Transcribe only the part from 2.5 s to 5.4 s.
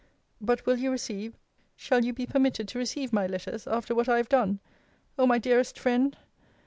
to receive my letters, after what I have done? O my